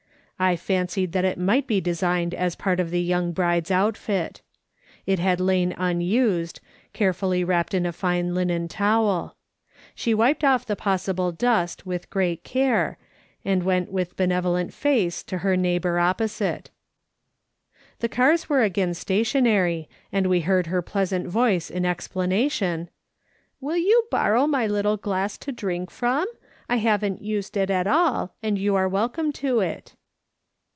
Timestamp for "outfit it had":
3.69-5.39